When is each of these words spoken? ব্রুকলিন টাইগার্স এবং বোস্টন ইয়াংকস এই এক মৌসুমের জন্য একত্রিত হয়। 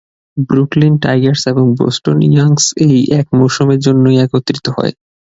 ব্রুকলিন 0.49 0.93
টাইগার্স 1.03 1.43
এবং 1.51 1.65
বোস্টন 1.77 2.17
ইয়াংকস 2.27 2.65
এই 2.85 2.97
এক 3.19 3.27
মৌসুমের 3.37 3.79
জন্য 3.85 4.03
একত্রিত 4.23 4.65
হয়। 4.77 4.93